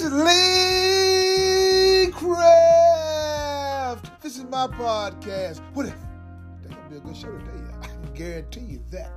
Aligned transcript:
This 0.00 0.08
is 0.08 0.14
Lee 0.14 2.10
Craft. 2.10 4.04
This 4.22 4.38
is 4.38 4.44
my 4.44 4.66
podcast. 4.66 5.60
What 5.74 5.84
if? 5.84 5.94
That's 6.62 6.74
gonna 6.74 6.88
be 6.88 6.96
a 6.96 7.00
good 7.00 7.14
show 7.14 7.30
today. 7.36 7.62
I 7.82 7.86
can 7.86 8.14
guarantee 8.14 8.60
you 8.60 8.82
that. 8.92 9.12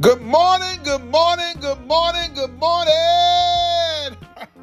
Good 0.00 0.22
morning, 0.22 0.78
good 0.84 1.04
morning, 1.04 1.56
good 1.60 1.84
morning, 1.84 2.32
good 2.32 2.54
morning. 2.60 2.94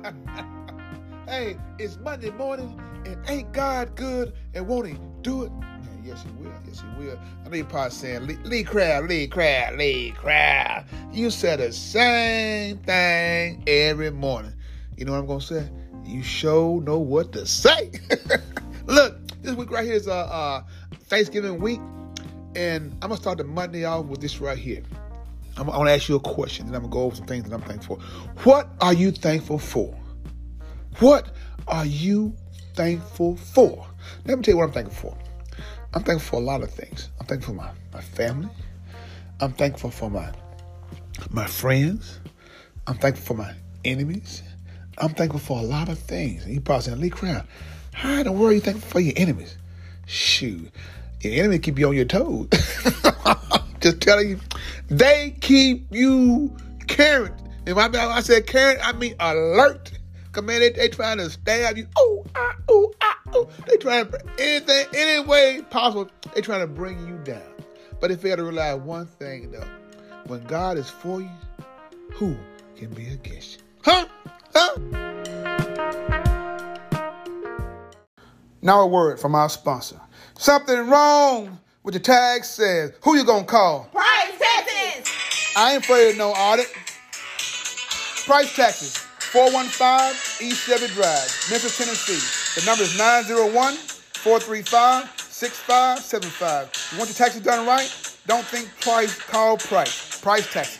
hey, 1.28 1.58
it's 1.78 1.98
Monday 1.98 2.32
morning, 2.32 2.80
and 3.06 3.18
ain't 3.30 3.52
God 3.52 3.94
good, 3.98 4.32
and 4.54 4.66
won't 4.66 4.88
He 4.88 4.98
do 5.22 5.44
it? 5.44 5.52
Yes, 6.08 6.24
He 6.24 6.32
will. 6.42 6.54
Yes, 6.66 6.82
He 6.82 7.04
will. 7.04 7.20
I 7.46 7.50
know 7.50 7.56
you're 7.58 7.66
probably 7.66 7.92
saying, 7.92 8.28
Lee, 8.46 8.64
Craft, 8.64 9.10
Lee 9.10 9.28
Craft, 9.28 9.78
Lee 9.78 10.12
Craft. 10.12 10.90
You 11.12 11.30
say 11.30 11.58
the 11.58 11.74
same 11.74 12.78
thing 12.78 13.62
every 13.68 14.12
morning. 14.12 14.54
You 14.96 15.04
know 15.04 15.12
what 15.12 15.20
I'm 15.20 15.26
gonna 15.28 15.42
say? 15.42 15.70
You 16.06 16.24
sure 16.24 16.82
know 16.82 16.98
what 16.98 17.34
to 17.34 17.46
say. 17.46 17.92
Look, 18.86 19.18
this 19.42 19.54
week 19.56 19.70
right 19.70 19.84
here 19.84 19.96
is 19.96 20.08
uh, 20.08 20.16
uh, 20.16 20.64
Thanksgiving 21.08 21.60
week, 21.60 21.82
and 22.56 22.94
I'm 23.02 23.10
gonna 23.10 23.18
start 23.18 23.40
the 23.40 23.44
Monday 23.44 23.84
off 23.84 24.06
with 24.06 24.22
this 24.22 24.40
right 24.40 24.58
here. 24.58 24.84
I'm, 25.58 25.70
I 25.70 25.78
want 25.78 25.90
to 25.90 25.94
ask 25.94 26.08
you 26.08 26.16
a 26.16 26.22
question, 26.22 26.68
and 26.68 26.76
I'm 26.76 26.84
gonna 26.84 26.94
go 26.94 27.02
over 27.02 27.18
some 27.18 27.26
things 27.26 27.44
that 27.44 27.54
I'm 27.54 27.62
thankful 27.64 27.98
for. 27.98 28.02
What 28.44 28.70
are 28.80 28.94
you 28.94 29.12
thankful 29.12 29.60
for? 29.60 29.94
What 31.00 31.32
are 31.68 31.86
you 31.86 32.34
thankful 32.76 33.36
for? 33.36 33.86
Let 34.24 34.38
me 34.38 34.44
tell 34.44 34.54
you 34.54 34.58
what 34.60 34.68
I'm 34.68 34.72
thankful 34.72 35.12
for. 35.12 35.27
I'm 35.98 36.04
thankful 36.04 36.38
for 36.38 36.44
a 36.44 36.46
lot 36.46 36.62
of 36.62 36.70
things. 36.70 37.10
I'm 37.20 37.26
thankful 37.26 37.56
for 37.56 37.60
my, 37.60 37.72
my 37.92 38.02
family. 38.02 38.50
I'm 39.40 39.52
thankful 39.54 39.90
for 39.90 40.12
my 40.12 40.32
my 41.32 41.48
friends. 41.48 42.20
I'm 42.86 42.98
thankful 43.00 43.36
for 43.36 43.42
my 43.42 43.56
enemies. 43.84 44.44
I'm 45.00 45.16
thankful 45.16 45.40
for 45.40 45.58
a 45.58 45.64
lot 45.64 45.90
of 45.90 45.98
things. 45.98 46.46
And 46.46 46.54
you 46.54 46.62
probably 46.62 46.84
saying, 46.84 47.02
Lee 47.02 47.10
Crown, 47.10 47.48
how 47.94 48.20
in 48.20 48.26
the 48.26 48.32
world 48.32 48.52
are 48.52 48.54
you 48.54 48.62
thankful 48.62 48.88
for 48.88 49.00
your 49.00 49.16
enemies? 49.18 49.58
Shoot, 50.06 50.70
your 51.22 51.34
enemy 51.34 51.58
keep 51.58 51.80
you 51.80 51.88
on 51.88 51.96
your 51.96 52.06
toes. 52.06 52.48
Just 53.82 54.00
telling 54.00 54.30
you, 54.30 54.40
they 54.90 55.36
keep 55.42 55.88
you 55.90 56.56
current. 56.88 57.34
And 57.66 57.76
when 57.76 57.96
I 57.96 58.22
said 58.22 58.46
current, 58.46 58.88
I 58.88 58.92
mean 58.92 59.16
alert. 59.20 59.94
Cause 60.32 60.44
man, 60.44 60.60
they, 60.60 60.70
they 60.70 60.90
trying 60.90 61.18
to 61.18 61.32
stab 61.32 61.76
you. 61.76 61.88
Oh, 61.98 62.24
ah, 62.36 62.56
oh, 62.70 62.94
oh. 63.34 63.50
They 63.68 63.78
trying 63.78 64.10
to 64.10 64.22
anything, 64.40 64.86
any 64.94 65.26
way 65.26 65.62
possible. 65.70 66.10
They 66.34 66.42
trying 66.42 66.62
to 66.62 66.68
bring 66.68 67.06
you 67.08 67.18
down. 67.24 67.42
But 68.00 68.12
if 68.12 68.24
you 68.24 68.30
got 68.30 68.36
to 68.38 68.44
realize 68.44 68.80
one 68.82 69.08
thing 69.08 69.52
though, 69.52 69.68
when 70.28 70.44
God 70.46 70.78
is 70.78 70.90
for 70.90 71.22
you, 71.22 71.30
who 72.12 72.36
can 72.76 72.90
be 72.94 73.10
against 73.10 73.58
you? 73.58 73.64
Huh? 73.84 74.08
Huh? 74.54 74.78
Now 78.62 78.82
a 78.82 78.88
word 78.88 79.20
from 79.20 79.36
our 79.36 79.50
sponsor. 79.50 80.00
Something 80.38 80.88
wrong 80.88 81.60
with 81.84 81.94
the 81.94 82.00
tag 82.00 82.44
says, 82.44 82.92
who 83.02 83.16
you 83.16 83.24
gonna 83.24 83.46
call? 83.46 83.86
Price 83.94 84.38
taxes. 84.38 85.14
I 85.56 85.74
ain't 85.76 85.84
afraid 85.84 86.12
of 86.12 86.18
no 86.18 86.32
audit. 86.32 86.68
Price 88.26 88.54
taxes, 88.56 88.98
415 88.98 90.48
East 90.48 90.66
Chevy 90.66 90.88
Drive, 90.94 91.48
Memphis, 91.50 91.78
Tennessee. 91.78 92.37
The 92.58 92.66
number 92.66 92.82
is 92.82 92.98
901 92.98 93.76
435 93.76 95.22
6575. 95.22 96.90
You 96.92 96.98
want 96.98 97.08
your 97.08 97.16
taxes 97.16 97.42
done 97.44 97.68
right? 97.68 98.18
Don't 98.26 98.44
think 98.46 98.68
twice, 98.80 99.16
call 99.16 99.58
Price. 99.58 100.20
Price 100.20 100.52
taxes. 100.52 100.80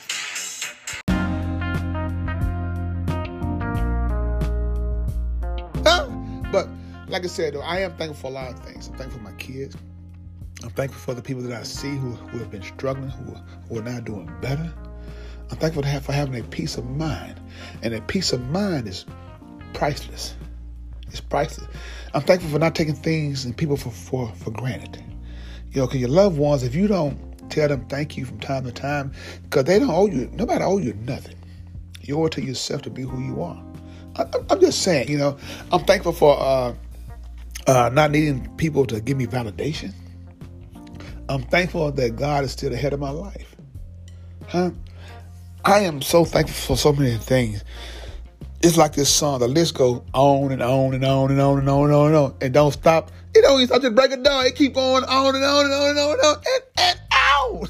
But 6.52 6.68
like 7.10 7.24
I 7.24 7.28
said, 7.28 7.54
though, 7.54 7.62
I 7.62 7.82
am 7.82 7.96
thankful 7.98 8.16
for 8.16 8.28
a 8.28 8.32
lot 8.32 8.54
of 8.54 8.60
things. 8.66 8.88
I'm 8.88 8.96
thankful 8.96 9.20
for 9.20 9.26
my 9.26 9.34
kids. 9.34 9.78
I'm 10.64 10.72
thankful 10.72 11.00
for 11.00 11.14
the 11.14 11.22
people 11.22 11.44
that 11.44 11.52
I 11.52 11.62
see 11.62 11.96
who, 11.96 12.14
who 12.14 12.40
have 12.40 12.50
been 12.50 12.64
struggling, 12.64 13.12
who, 13.12 13.36
who 13.70 13.78
are 13.78 13.84
now 13.84 14.00
doing 14.00 14.34
better. 14.42 14.74
I'm 15.52 15.58
thankful 15.58 15.84
for 15.84 16.12
having 16.12 16.40
a 16.40 16.44
peace 16.44 16.76
of 16.80 16.90
mind. 16.90 17.40
And 17.84 17.94
a 17.94 18.02
peace 18.02 18.34
of 18.34 18.42
mind 18.50 18.88
is 18.88 19.06
priceless. 19.74 20.34
It's 21.10 21.22
priceless. 21.22 21.68
I'm 22.14 22.22
thankful 22.22 22.50
for 22.50 22.60
not 22.60 22.76
taking 22.76 22.96
things 22.96 23.46
and 23.46 23.56
people 23.56 23.78
for, 23.78 23.92
for, 23.92 24.32
for 24.36 24.52
granted. 24.52 25.04
You 25.72 25.82
know, 25.82 25.88
because 25.88 26.00
your 26.00 26.10
loved 26.10 26.38
ones, 26.38 26.64
if 26.64 26.76
you 26.76 26.88
don't 26.88 27.18
tell 27.50 27.68
them 27.68 27.86
thank 27.88 28.18
you 28.18 28.26
from 28.26 28.40
time 28.40 28.64
to 28.66 28.72
time, 28.72 29.12
because 29.44 29.66
they 29.66 29.80
don't 29.80 29.90
owe 29.90 30.08
you, 30.08 30.30
nobody 30.34 30.64
owe 30.64 30.78
you 30.78 30.94
nothing. 31.06 31.36
You 32.02 32.20
owe 32.22 32.26
it 32.26 32.34
to 32.34 32.42
yourself 32.42 32.82
to 32.84 32.90
be 32.90 33.04
who 33.04 33.22
you 33.22 33.42
are. 33.42 33.62
I, 34.16 34.26
I'm 34.50 34.60
just 34.60 34.82
saying, 34.82 35.10
you 35.10 35.18
know, 35.18 35.38
I'm 35.72 35.84
thankful 35.86 36.14
for 36.14 36.38
uh, 36.40 36.74
uh, 37.68 37.90
not 37.94 38.12
needing 38.12 38.50
people 38.58 38.86
to 38.88 39.02
give 39.02 39.18
me 39.18 39.28
validation. 39.28 39.94
I'm 41.30 41.44
thankful 41.44 41.92
that 41.92 42.16
God 42.16 42.46
is 42.46 42.52
still 42.52 42.74
ahead 42.74 42.94
of 42.94 43.00
my 43.00 43.10
life. 43.10 43.56
Huh? 44.48 44.72
I 45.66 45.80
am 45.80 46.02
so 46.02 46.24
thankful 46.24 46.76
for 46.76 46.78
so 46.78 46.94
many 46.94 47.18
things. 47.18 47.64
It's 48.62 48.76
like 48.76 48.94
this 48.94 49.14
song, 49.14 49.40
the 49.40 49.48
list 49.48 49.76
goes 49.76 50.02
on 50.14 50.52
and 50.52 50.64
on 50.64 50.96
and 50.96 51.06
on 51.06 51.30
and 51.30 51.40
on 51.40 51.60
and 51.60 51.70
on 51.70 51.86
and 51.86 51.94
on 51.94 52.08
and 52.08 52.16
on 52.16 52.36
and 52.42 52.54
don't 52.54 52.72
stop. 52.72 53.12
Don't 53.34 53.62
even 53.62 53.68
stop 53.68 53.82
to 53.84 53.92
break 53.92 54.12
it 54.12 54.24
down. 54.24 54.48
It 54.48 54.56
keep 54.56 54.74
going 54.74 55.04
on 55.04 55.36
and 55.36 55.44
on 55.44 55.66
and 55.66 55.74
on 55.74 55.90
and 55.92 56.00
on 56.00 56.12
and 56.14 56.22
on 56.22 56.36
and, 56.48 56.64
and 56.80 57.00
out. 57.12 57.70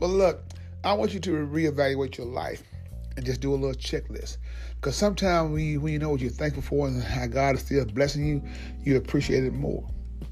but 0.00 0.06
look, 0.06 0.40
I 0.84 0.94
want 0.94 1.12
you 1.12 1.20
to 1.20 1.30
reevaluate 1.30 2.16
your 2.16 2.26
life 2.26 2.62
and 3.16 3.26
just 3.26 3.42
do 3.42 3.52
a 3.52 3.56
little 3.56 3.74
checklist. 3.74 4.38
Because 4.76 4.96
sometimes 4.96 5.60
you, 5.60 5.80
when 5.80 5.92
you 5.92 5.98
know 5.98 6.08
what 6.08 6.20
you're 6.20 6.30
thankful 6.30 6.62
for 6.62 6.88
and 6.88 7.02
how 7.02 7.26
God 7.26 7.56
is 7.56 7.60
still 7.60 7.84
blessing 7.84 8.26
you, 8.26 8.42
you 8.82 8.96
appreciate 8.96 9.44
it 9.44 9.52
more. 9.52 9.86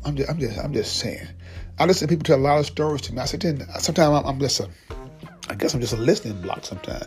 I'm 0.05 0.17
just, 0.17 0.31
I'm 0.31 0.39
just, 0.39 0.59
I'm 0.59 0.73
just 0.73 0.97
saying. 0.97 1.29
I 1.79 1.85
listen 1.85 2.09
to 2.09 2.13
people 2.13 2.25
tell 2.25 2.39
a 2.39 2.41
lot 2.41 2.59
of 2.59 2.67
stories 2.67 3.03
to 3.03 3.15
me. 3.15 3.21
I 3.21 3.27
said, 3.27 3.43
sometimes 3.81 4.19
I'm, 4.19 4.27
I'm 4.27 4.41
just 4.41 4.63
I 5.53 5.55
guess 5.55 5.75
I'm 5.75 5.83
just 5.83 5.93
a 5.93 5.99
listening 5.99 6.41
block 6.41 6.65
sometimes. 6.65 7.07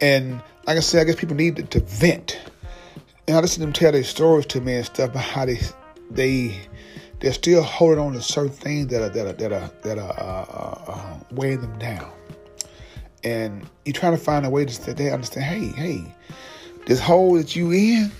And 0.00 0.42
like 0.66 0.78
I 0.78 0.80
said, 0.80 1.02
I 1.02 1.04
guess 1.04 1.16
people 1.16 1.36
need 1.36 1.56
to, 1.56 1.62
to 1.64 1.80
vent. 1.80 2.40
And 3.28 3.36
I 3.36 3.40
listen 3.40 3.60
to 3.60 3.66
them 3.66 3.74
tell 3.74 3.92
their 3.92 4.02
stories 4.02 4.46
to 4.46 4.62
me 4.62 4.76
and 4.76 4.86
stuff 4.86 5.10
about 5.10 5.24
how 5.24 5.44
they, 5.44 5.60
they, 6.10 6.58
they're 7.20 7.34
still 7.34 7.62
holding 7.62 7.98
on 7.98 8.14
to 8.14 8.22
certain 8.22 8.50
things 8.50 8.86
that 8.86 9.02
are 9.02 9.10
that 9.10 9.26
are 9.26 9.32
that 9.34 9.52
are 9.52 9.70
that 9.82 9.98
are 9.98 10.10
uh, 10.10 10.90
uh, 10.90 11.18
weighing 11.32 11.60
them 11.60 11.78
down. 11.78 12.10
And 13.24 13.68
you 13.84 13.92
try 13.92 14.10
to 14.10 14.16
find 14.16 14.46
a 14.46 14.50
way 14.50 14.64
to 14.64 14.94
they 14.94 15.12
understand. 15.12 15.44
Hey, 15.44 15.66
hey, 15.66 16.14
this 16.86 16.98
hole 16.98 17.34
that 17.34 17.54
you 17.54 17.72
in, 17.72 18.10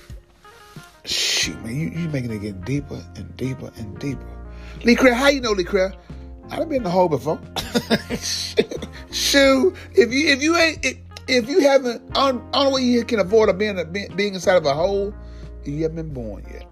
shoot, 1.06 1.60
man, 1.64 1.74
you 1.74 1.88
you 1.88 2.08
making 2.10 2.30
it 2.30 2.42
get 2.42 2.62
deeper 2.66 3.02
and 3.16 3.36
deeper 3.38 3.72
and 3.76 3.98
deeper. 3.98 4.28
Lee 4.84 4.96
Craft, 4.96 5.16
how 5.16 5.28
you 5.28 5.40
know 5.40 5.52
Lee 5.52 5.64
Craft? 5.64 5.96
I've 6.50 6.68
been 6.68 6.76
in 6.76 6.82
the 6.82 6.90
hole 6.90 7.08
before. 7.08 7.40
shoot, 9.32 9.74
if 9.94 10.12
you 10.12 10.28
if 10.28 10.42
you 10.42 10.56
ain't 10.56 10.84
if, 10.84 10.98
if 11.26 11.48
you 11.48 11.60
haven't 11.60 12.16
on 12.16 12.46
only 12.52 12.72
way 12.72 12.82
you 12.82 13.04
can 13.04 13.18
avoid 13.18 13.56
being 13.58 13.78
a, 13.78 13.84
being 13.84 14.34
inside 14.34 14.56
of 14.56 14.66
a 14.66 14.74
hole, 14.74 15.14
you 15.64 15.82
haven't 15.82 15.96
been 15.96 16.12
born 16.12 16.44
yet. 16.52 16.66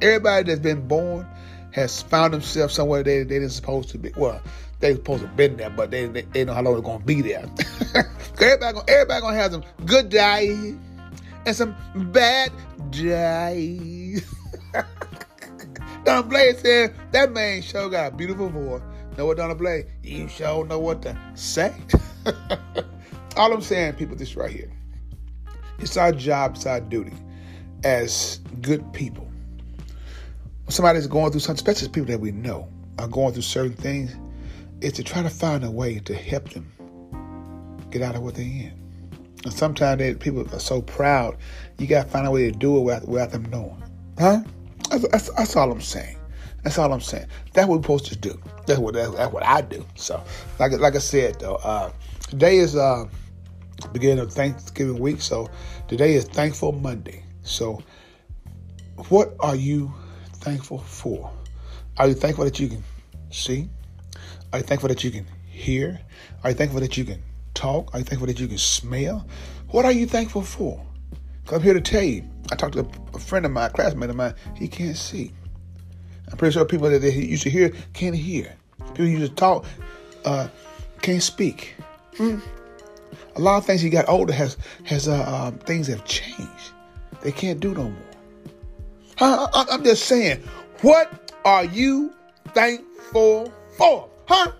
Everybody 0.00 0.44
that's 0.44 0.60
been 0.60 0.86
born 0.88 1.26
has 1.72 2.02
found 2.02 2.32
themselves 2.32 2.74
somewhere 2.74 3.02
they 3.02 3.18
they 3.18 3.38
didn't 3.38 3.50
supposed 3.50 3.90
to 3.90 3.98
be. 3.98 4.12
Well, 4.16 4.40
they 4.80 4.94
supposed 4.94 5.22
to 5.22 5.28
have 5.28 5.36
been 5.36 5.56
there, 5.56 5.70
but 5.70 5.90
they 5.90 6.06
they, 6.06 6.22
they 6.22 6.44
know 6.44 6.54
how 6.54 6.62
long 6.62 6.74
they're 6.74 6.82
gonna 6.82 7.04
be 7.04 7.20
there. 7.20 7.44
everybody 8.40 8.72
gonna 8.72 8.84
everybody 8.88 9.20
gonna 9.20 9.36
have 9.36 9.52
some 9.52 9.64
good 9.84 10.08
days 10.08 10.76
and 11.44 11.56
some 11.56 11.76
bad 12.12 12.50
days. 12.90 14.34
Donna 16.04 16.22
Blade 16.22 16.56
said 16.58 16.94
that 17.12 17.32
man 17.32 17.60
sure 17.60 17.90
got 17.90 18.12
a 18.12 18.16
beautiful 18.16 18.48
voice. 18.48 18.82
Know 19.18 19.26
what, 19.26 19.36
Donna 19.36 19.56
Blade? 19.56 19.86
You 20.04 20.28
sure 20.28 20.64
know 20.64 20.78
what 20.78 21.02
to 21.02 21.18
say. 21.34 21.74
All 23.36 23.52
I'm 23.52 23.60
saying, 23.60 23.94
people, 23.94 24.14
this 24.14 24.36
right 24.36 24.48
here. 24.48 24.70
It's 25.80 25.96
our 25.96 26.12
job, 26.12 26.54
it's 26.54 26.66
our 26.66 26.80
duty 26.80 27.12
as 27.82 28.38
good 28.62 28.92
people. 28.92 29.24
When 29.24 30.70
somebody's 30.70 31.08
going 31.08 31.32
through 31.32 31.40
something, 31.40 31.58
especially 31.68 31.88
people 31.88 32.12
that 32.12 32.20
we 32.20 32.30
know 32.30 32.68
are 33.00 33.08
going 33.08 33.32
through 33.32 33.42
certain 33.42 33.72
things, 33.72 34.14
is 34.82 34.92
to 34.92 35.02
try 35.02 35.24
to 35.24 35.30
find 35.30 35.64
a 35.64 35.70
way 35.70 35.98
to 35.98 36.14
help 36.14 36.50
them 36.50 36.70
get 37.90 38.02
out 38.02 38.14
of 38.14 38.22
what 38.22 38.36
they're 38.36 38.44
in. 38.44 38.72
And 39.44 39.52
sometimes 39.52 39.98
they, 39.98 40.14
people 40.14 40.46
are 40.54 40.60
so 40.60 40.80
proud, 40.80 41.38
you 41.78 41.88
got 41.88 42.04
to 42.04 42.10
find 42.10 42.24
a 42.24 42.30
way 42.30 42.52
to 42.52 42.56
do 42.56 42.76
it 42.76 42.82
without, 42.82 43.08
without 43.08 43.32
them 43.32 43.46
knowing. 43.50 43.82
Huh? 44.16 44.42
That's, 44.90 45.08
that's, 45.08 45.30
that's, 45.30 45.56
all 45.56 45.72
I'm 45.72 45.80
saying. 45.80 46.17
That's 46.68 46.76
all 46.76 46.92
I'm 46.92 47.00
saying. 47.00 47.24
That's 47.54 47.66
what 47.66 47.78
we're 47.78 47.82
supposed 47.82 48.06
to 48.08 48.16
do. 48.16 48.38
That's 48.66 48.78
what 48.78 48.92
that's, 48.92 49.10
that's 49.14 49.32
what 49.32 49.42
I 49.42 49.62
do. 49.62 49.86
So, 49.94 50.22
like 50.58 50.72
like 50.72 50.94
I 50.96 50.98
said 50.98 51.40
though, 51.40 51.54
uh, 51.64 51.90
today 52.28 52.58
is 52.58 52.76
uh, 52.76 53.06
beginning 53.94 54.18
of 54.18 54.30
Thanksgiving 54.30 54.98
week. 54.98 55.22
So 55.22 55.48
today 55.86 56.12
is 56.12 56.24
Thankful 56.24 56.72
Monday. 56.72 57.24
So, 57.42 57.82
what 59.08 59.34
are 59.40 59.56
you 59.56 59.90
thankful 60.34 60.76
for? 60.80 61.30
Are 61.96 62.08
you 62.08 62.12
thankful 62.12 62.44
that 62.44 62.60
you 62.60 62.68
can 62.68 62.84
see? 63.30 63.70
Are 64.52 64.58
you 64.58 64.64
thankful 64.64 64.90
that 64.90 65.02
you 65.02 65.10
can 65.10 65.26
hear? 65.46 65.98
Are 66.44 66.50
you 66.50 66.56
thankful 66.56 66.80
that 66.80 66.98
you 66.98 67.06
can 67.06 67.22
talk? 67.54 67.94
Are 67.94 68.00
you 68.00 68.04
thankful 68.04 68.26
that 68.26 68.38
you 68.38 68.46
can 68.46 68.58
smell? 68.58 69.26
What 69.70 69.86
are 69.86 69.92
you 69.92 70.06
thankful 70.06 70.42
for? 70.42 70.84
I'm 71.50 71.62
here 71.62 71.72
to 71.72 71.80
tell 71.80 72.02
you. 72.02 72.28
I 72.52 72.56
talked 72.56 72.74
to 72.74 72.86
a 73.14 73.18
friend 73.18 73.46
of 73.46 73.52
mine, 73.52 73.70
a 73.70 73.72
classmate 73.72 74.10
of 74.10 74.16
mine. 74.16 74.34
He 74.54 74.68
can't 74.68 74.98
see. 74.98 75.32
I'm 76.30 76.36
pretty 76.36 76.52
sure 76.52 76.64
people 76.64 76.90
that 76.90 77.02
he 77.02 77.26
used 77.26 77.42
to 77.44 77.50
hear 77.50 77.72
can't 77.92 78.14
hear. 78.14 78.54
People 78.88 79.06
used 79.06 79.30
to 79.30 79.36
talk 79.36 79.64
uh, 80.24 80.48
can't 81.02 81.22
speak. 81.22 81.74
Hmm. 82.16 82.38
A 83.36 83.40
lot 83.40 83.58
of 83.58 83.66
things 83.66 83.80
he 83.80 83.90
got 83.90 84.08
older 84.08 84.32
has 84.32 84.56
has 84.84 85.08
uh, 85.08 85.24
um, 85.26 85.58
things 85.58 85.86
have 85.86 86.04
changed. 86.04 86.72
They 87.22 87.32
can't 87.32 87.60
do 87.60 87.74
no 87.74 87.84
more. 87.84 88.08
Huh? 89.16 89.48
I, 89.52 89.66
I'm 89.70 89.84
just 89.84 90.06
saying. 90.06 90.42
What 90.82 91.32
are 91.44 91.64
you 91.64 92.14
thankful 92.54 93.52
for? 93.76 94.08
Huh? 94.26 94.52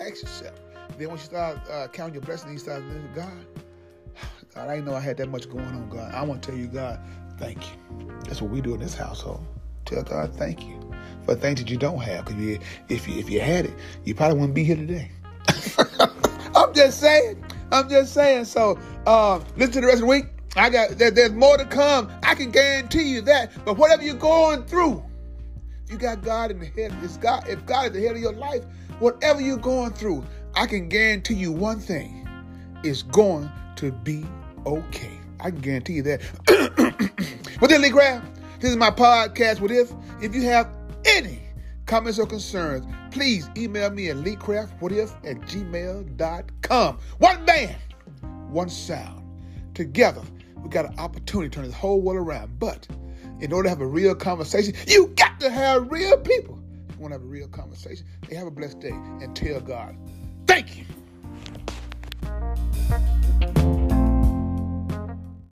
Ask 0.00 0.22
yourself. 0.22 0.58
Then 0.98 1.08
when 1.08 1.16
you 1.16 1.22
start 1.24 1.58
uh, 1.70 1.86
counting 1.88 2.14
your 2.14 2.22
blessings, 2.22 2.52
you 2.52 2.58
start 2.58 2.82
thinking, 2.82 3.08
God, 3.14 3.46
God, 4.54 4.68
I 4.68 4.74
didn't 4.74 4.86
know 4.86 4.94
I 4.94 5.00
had 5.00 5.16
that 5.18 5.28
much 5.28 5.48
going 5.48 5.64
on, 5.64 5.88
God. 5.88 6.12
I 6.12 6.22
want 6.24 6.42
to 6.42 6.50
tell 6.50 6.58
you, 6.58 6.66
God, 6.66 6.98
thank 7.38 7.62
you. 7.70 7.76
That's 8.24 8.42
what 8.42 8.50
we 8.50 8.60
do 8.60 8.74
in 8.74 8.80
this 8.80 8.94
household. 8.94 9.46
Tell 9.92 10.02
God, 10.02 10.34
thank 10.36 10.66
you 10.66 10.80
for 11.26 11.34
things 11.34 11.60
that 11.60 11.70
you 11.70 11.76
don't 11.76 12.00
have. 12.00 12.24
Because 12.24 12.40
you, 12.40 12.58
if 12.88 13.06
you 13.06 13.18
if 13.18 13.28
you 13.28 13.40
had 13.40 13.66
it, 13.66 13.74
you 14.04 14.14
probably 14.14 14.38
wouldn't 14.38 14.54
be 14.54 14.64
here 14.64 14.76
today. 14.76 15.10
I'm 16.56 16.72
just 16.72 16.98
saying. 16.98 17.44
I'm 17.70 17.90
just 17.90 18.14
saying. 18.14 18.46
So 18.46 18.78
uh, 19.06 19.40
listen 19.56 19.72
to 19.72 19.80
the 19.82 19.86
rest 19.88 19.96
of 19.96 20.00
the 20.00 20.06
week. 20.06 20.26
I 20.56 20.70
got 20.70 20.96
there, 20.96 21.10
there's 21.10 21.32
more 21.32 21.58
to 21.58 21.66
come. 21.66 22.10
I 22.22 22.34
can 22.34 22.50
guarantee 22.50 23.02
you 23.02 23.20
that. 23.22 23.52
But 23.66 23.76
whatever 23.76 24.02
you're 24.02 24.14
going 24.14 24.64
through, 24.64 25.02
you 25.88 25.98
got 25.98 26.22
God 26.22 26.50
in 26.50 26.60
the 26.60 26.66
head. 26.66 26.94
If 27.02 27.20
God, 27.20 27.46
if 27.46 27.66
God 27.66 27.86
is 27.86 27.92
the 27.92 28.00
head 28.00 28.16
of 28.16 28.22
your 28.22 28.32
life, 28.32 28.64
whatever 28.98 29.42
you're 29.42 29.58
going 29.58 29.92
through, 29.92 30.24
I 30.54 30.66
can 30.66 30.88
guarantee 30.88 31.34
you 31.34 31.52
one 31.52 31.80
thing: 31.80 32.26
it's 32.82 33.02
going 33.02 33.50
to 33.76 33.92
be 33.92 34.24
okay. 34.64 35.18
I 35.38 35.50
can 35.50 35.60
guarantee 35.60 35.94
you 35.94 36.02
that. 36.04 36.22
but 37.60 37.68
then, 37.68 37.82
Lee 37.82 37.90
Craft, 37.90 38.31
this 38.62 38.70
is 38.70 38.76
my 38.76 38.90
podcast. 38.90 39.60
What 39.60 39.72
if? 39.72 39.92
If 40.22 40.36
you 40.36 40.42
have 40.42 40.70
any 41.04 41.40
comments 41.86 42.20
or 42.20 42.26
concerns, 42.26 42.86
please 43.10 43.50
email 43.56 43.90
me 43.90 44.08
at 44.08 44.18
leecraftwhatif 44.18 45.12
at 45.28 45.40
gmail.com. 45.40 46.98
One 47.18 47.44
band, 47.44 47.76
one 48.48 48.68
sound. 48.68 49.18
Together, 49.74 50.22
we 50.58 50.68
got 50.68 50.84
an 50.84 50.96
opportunity 51.00 51.50
to 51.50 51.56
turn 51.56 51.64
this 51.64 51.74
whole 51.74 52.00
world 52.00 52.24
around. 52.24 52.60
But 52.60 52.86
in 53.40 53.52
order 53.52 53.66
to 53.66 53.70
have 53.70 53.80
a 53.80 53.86
real 53.86 54.14
conversation, 54.14 54.74
you 54.86 55.08
got 55.16 55.40
to 55.40 55.50
have 55.50 55.90
real 55.90 56.16
people. 56.18 56.62
If 56.88 56.94
you 56.94 57.00
want 57.02 57.14
to 57.14 57.18
have 57.18 57.24
a 57.24 57.30
real 57.30 57.48
conversation, 57.48 58.06
they 58.28 58.36
have 58.36 58.46
a 58.46 58.52
blessed 58.52 58.78
day 58.78 58.90
and 58.90 59.34
tell 59.34 59.60
God, 59.60 59.96
thank 60.46 60.78
you. 60.78 60.84